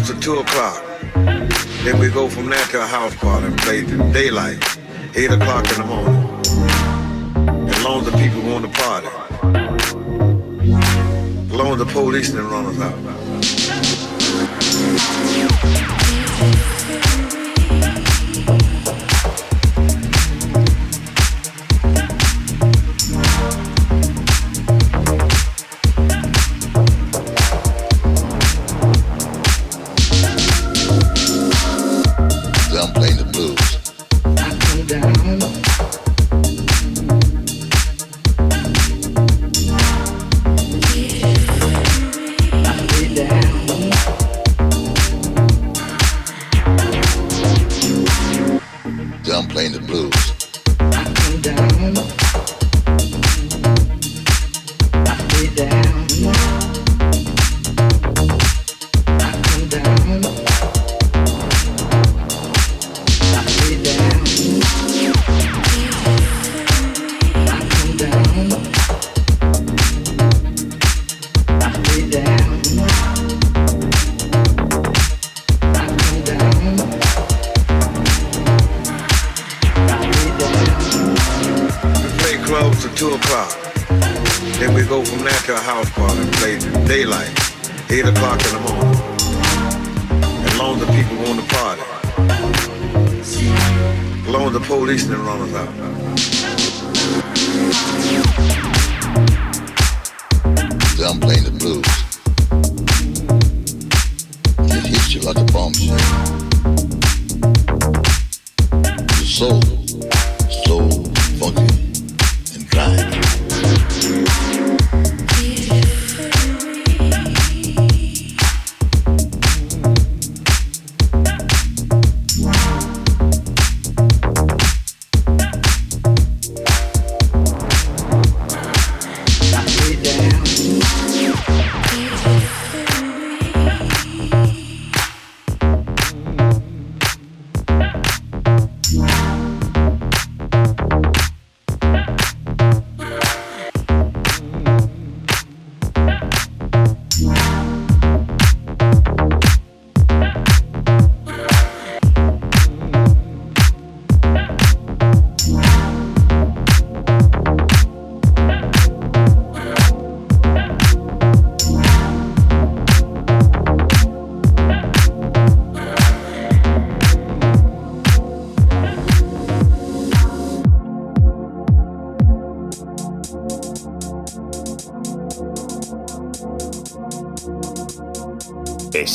2 0.00 0.38
o'clock. 0.38 0.82
Then 1.84 1.98
we 1.98 2.08
go 2.08 2.28
from 2.28 2.48
there 2.48 2.64
to 2.66 2.82
a 2.82 2.86
house 2.86 3.14
party 3.16 3.46
and 3.46 3.58
play 3.58 3.82
daylight, 4.12 4.62
8 5.14 5.32
o'clock 5.32 5.68
in 5.70 5.76
the 5.80 5.84
morning. 5.84 6.14
As 7.68 7.82
long 7.84 8.00
as 8.00 8.06
the 8.10 8.16
people 8.16 8.40
want 8.42 8.64
to 8.64 8.70
party. 8.80 9.08
As 11.46 11.52
long 11.52 11.72
as 11.72 11.78
the 11.78 11.86
police 11.86 12.30
didn't 12.30 12.48
run 12.48 12.66
us 12.66 12.78
out. 12.80 12.96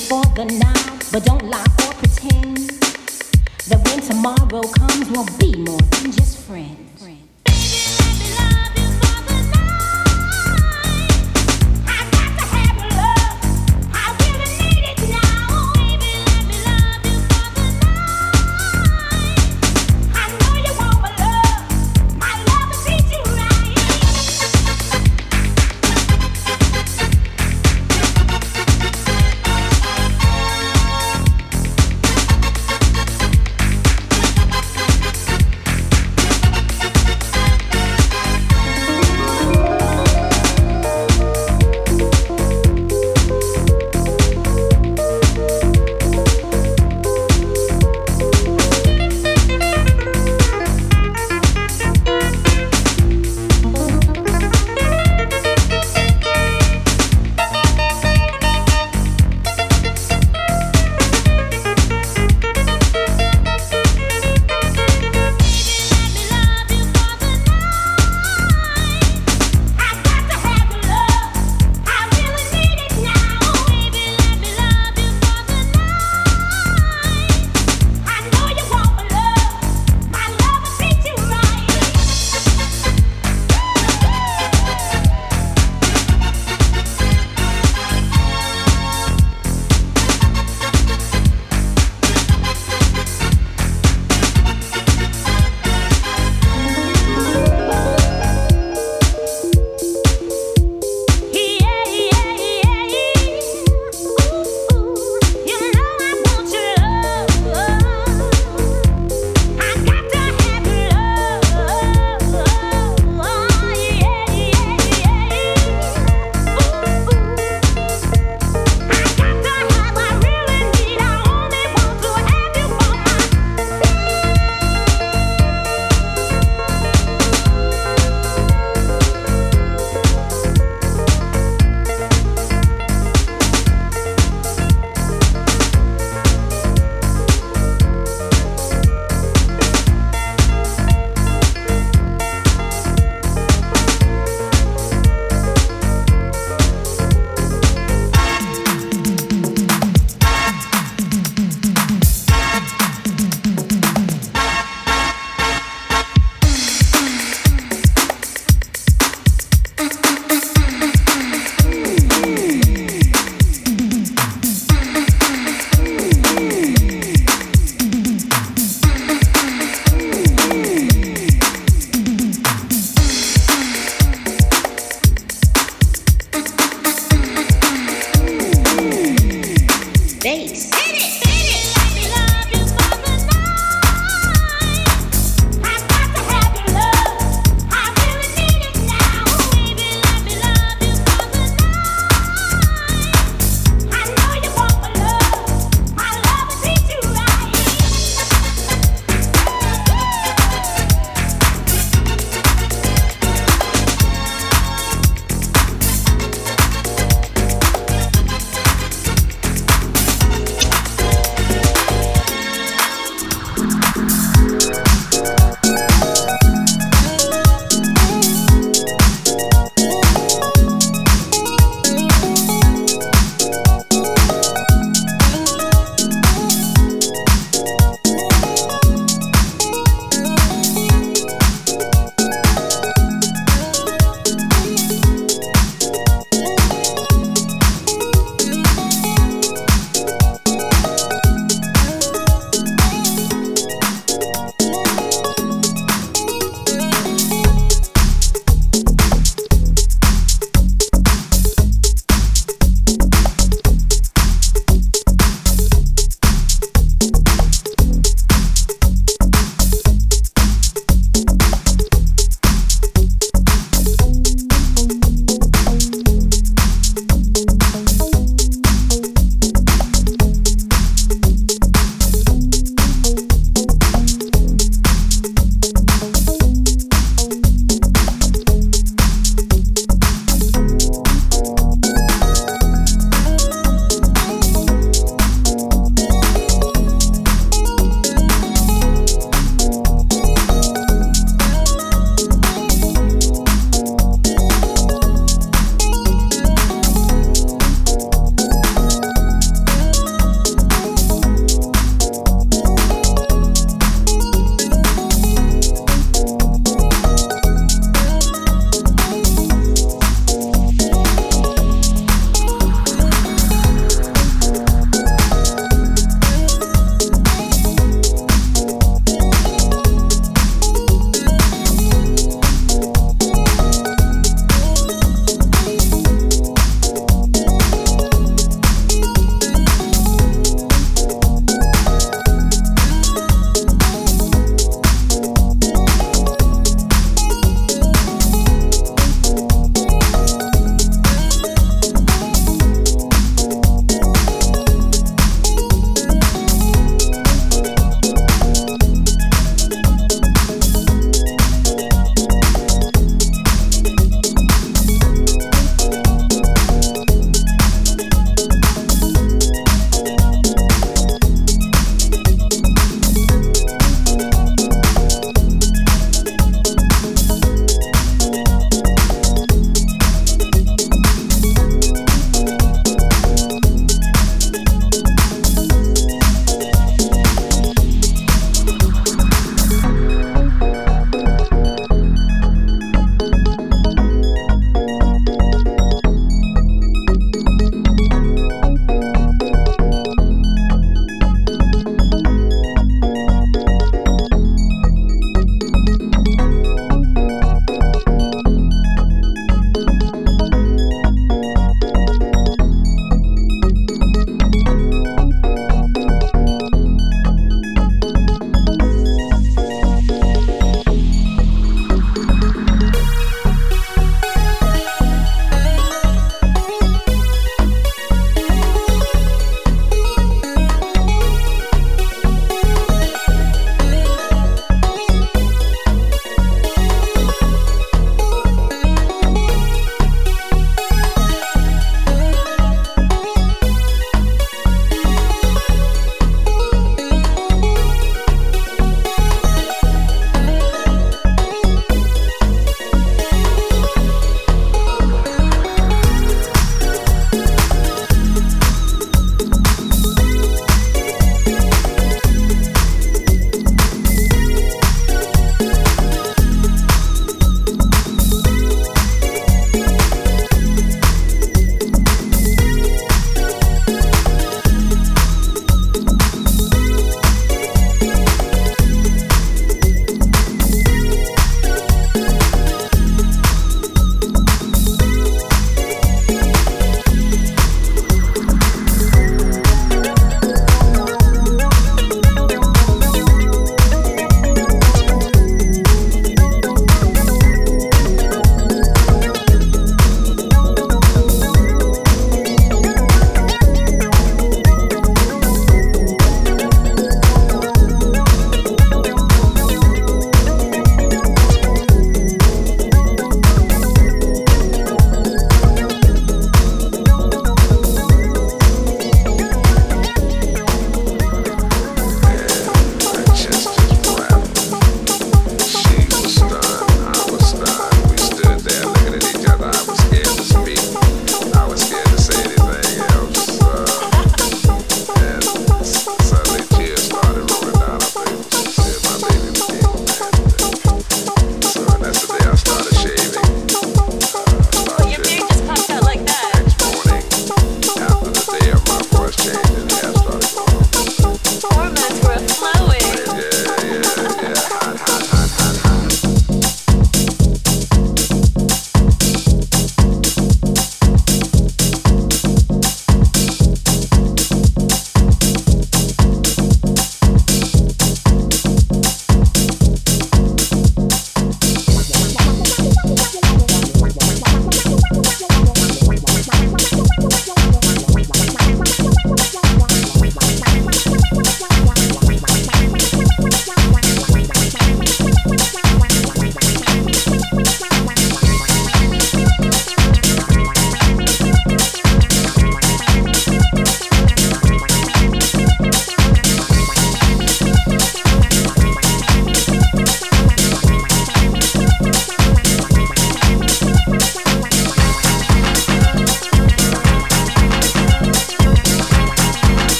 for 0.00 0.22
the 0.36 0.44
night, 0.44 1.08
but 1.12 1.24
don't 1.24 1.44
lie 1.50 1.66
or 1.86 1.92
pretend. 1.94 2.70
That 3.68 3.80
when 3.84 4.00
tomorrow 4.00 4.62
comes, 4.62 5.10
we'll 5.10 5.26
be 5.38 5.57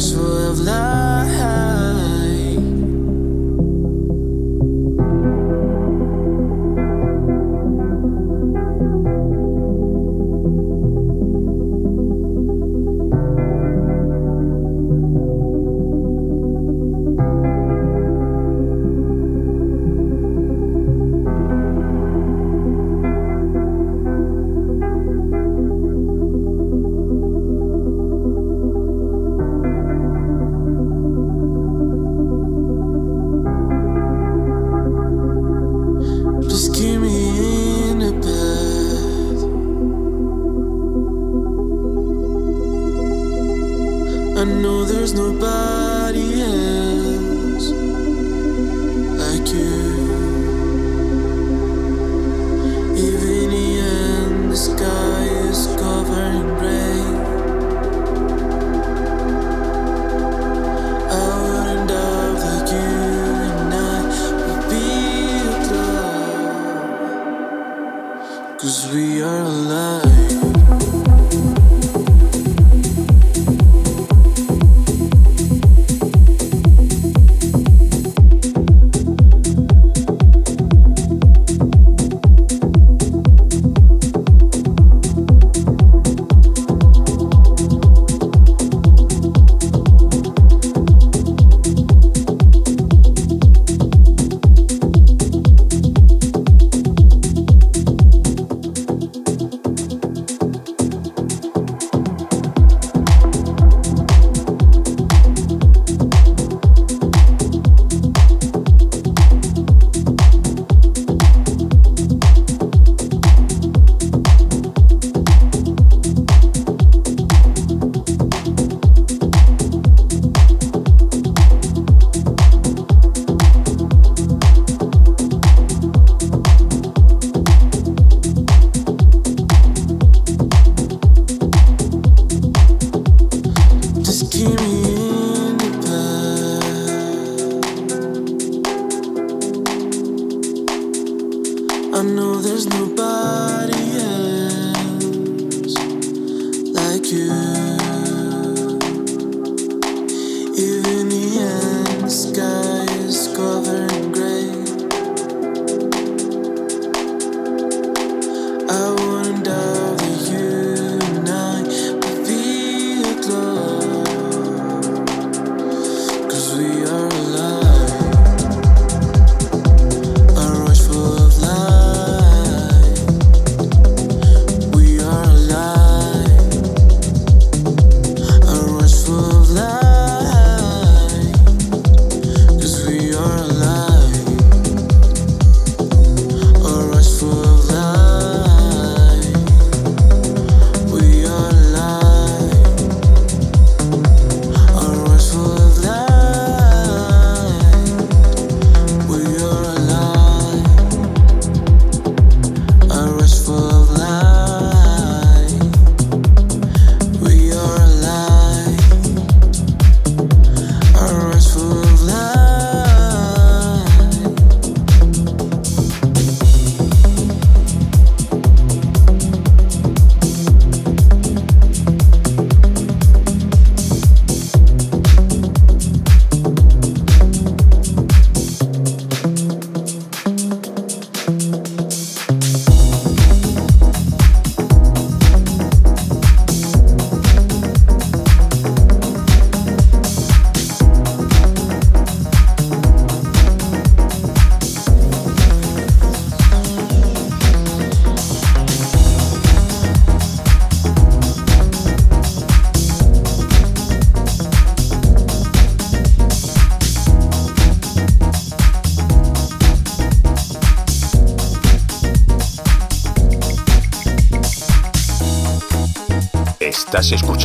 forceful 0.00 0.50
of 0.50 0.58
love. 0.60 0.89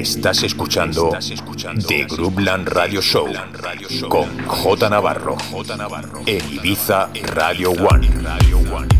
Estás 0.00 0.42
escuchando 0.44 1.10
The 1.86 2.06
Groupland 2.06 2.68
Radio 2.68 3.02
Show 3.02 3.28
con 4.08 4.46
J 4.46 4.88
Navarro 4.88 5.36
en 6.24 6.54
Ibiza 6.54 7.10
Radio 7.34 7.72
One. 7.72 8.99